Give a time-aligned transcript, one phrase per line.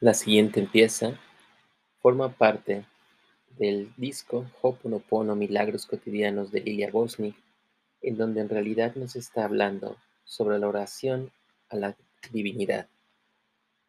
[0.00, 1.20] La siguiente pieza
[2.00, 2.86] forma parte
[3.58, 7.36] del disco Ho'oponopono Milagros Cotidianos de Lilia Bosnick,
[8.00, 11.30] en donde en realidad nos está hablando sobre la oración
[11.68, 11.96] a la
[12.32, 12.88] divinidad.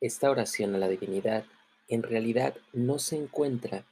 [0.00, 1.44] Esta oración a la divinidad
[1.88, 3.84] en realidad no se encuentra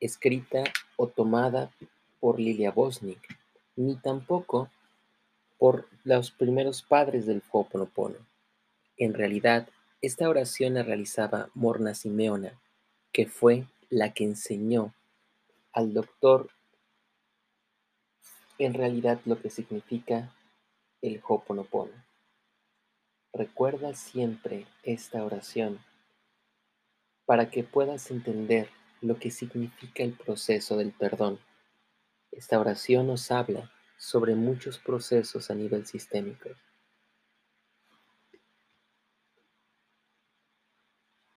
[0.00, 0.64] escrita
[0.96, 1.70] o tomada
[2.18, 3.38] por Lilia Bosnick,
[3.76, 4.72] ni tampoco
[5.56, 8.16] por los primeros padres del Ho'oponopono.
[8.96, 9.68] En realidad,
[10.06, 12.60] esta oración la realizaba Morna Simeona,
[13.12, 14.94] que fue la que enseñó
[15.72, 16.50] al doctor
[18.58, 20.34] en realidad lo que significa
[21.00, 21.92] el Ho'oponopono.
[23.32, 25.80] Recuerda siempre esta oración
[27.26, 28.68] para que puedas entender
[29.00, 31.38] lo que significa el proceso del perdón.
[32.30, 36.50] Esta oración nos habla sobre muchos procesos a nivel sistémico.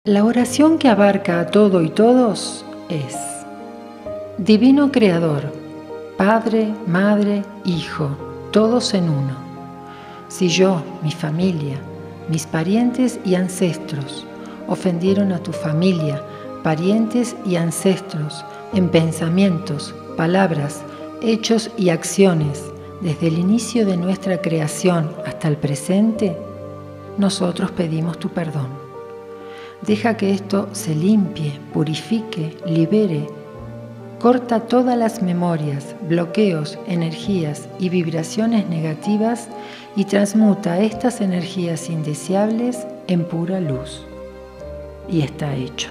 [0.08, 3.18] La oración que abarca a todo y todos es,
[4.38, 5.52] Divino Creador,
[6.16, 8.12] Padre, Madre, Hijo,
[8.52, 9.36] todos en uno.
[10.30, 11.76] Si yo, mi familia,
[12.30, 14.26] mis parientes y ancestros
[14.70, 16.24] ofendieron a tu familia,
[16.64, 20.84] parientes y ancestros en pensamientos, palabras,
[21.22, 22.64] hechos y acciones
[23.02, 26.38] desde el inicio de nuestra creación hasta el presente,
[27.18, 28.87] nosotros pedimos tu perdón.
[29.88, 33.26] Deja que esto se limpie, purifique, libere,
[34.20, 39.48] corta todas las memorias, bloqueos, energías y vibraciones negativas
[39.96, 44.06] y transmuta estas energías indeseables en pura luz.
[45.08, 45.90] Y está hecho.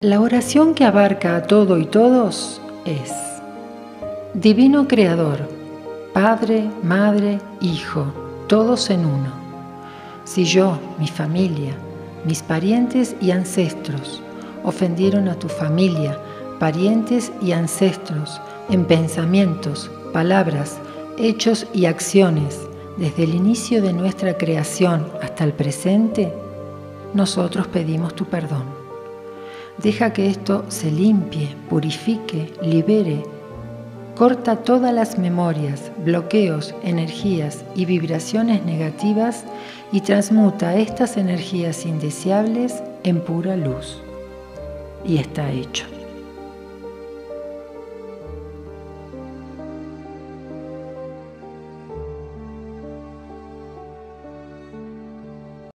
[0.00, 3.27] La oración que abarca a todo y todos es
[4.40, 5.48] Divino Creador,
[6.12, 8.06] Padre, Madre, Hijo,
[8.46, 9.32] todos en uno.
[10.22, 11.72] Si yo, mi familia,
[12.24, 14.22] mis parientes y ancestros
[14.62, 16.20] ofendieron a tu familia,
[16.60, 18.40] parientes y ancestros
[18.70, 20.78] en pensamientos, palabras,
[21.18, 22.60] hechos y acciones
[22.96, 26.32] desde el inicio de nuestra creación hasta el presente,
[27.12, 28.66] nosotros pedimos tu perdón.
[29.78, 33.24] Deja que esto se limpie, purifique, libere,
[34.18, 39.44] corta todas las memorias, bloqueos, energías y vibraciones negativas
[39.92, 44.02] y transmuta estas energías indeseables en pura luz.
[45.04, 45.86] Y está hecho.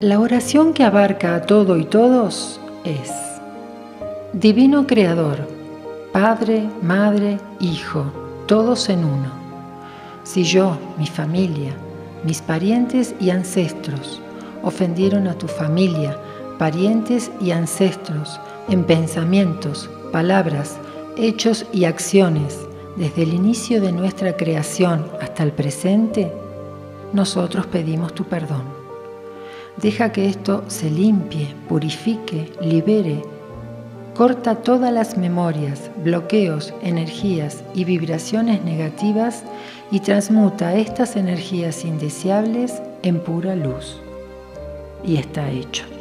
[0.00, 3.12] La oración que abarca a todo y todos es,
[4.32, 5.46] Divino Creador,
[6.12, 8.21] Padre, Madre, Hijo,
[8.52, 9.30] todos en uno.
[10.24, 11.72] Si yo, mi familia,
[12.22, 14.20] mis parientes y ancestros
[14.62, 16.18] ofendieron a tu familia,
[16.58, 20.76] parientes y ancestros en pensamientos, palabras,
[21.16, 22.60] hechos y acciones
[22.96, 26.30] desde el inicio de nuestra creación hasta el presente,
[27.14, 28.64] nosotros pedimos tu perdón.
[29.78, 33.22] Deja que esto se limpie, purifique, libere
[34.14, 39.42] Corta todas las memorias, bloqueos, energías y vibraciones negativas
[39.90, 44.00] y transmuta estas energías indeseables en pura luz.
[45.02, 45.91] Y está hecho.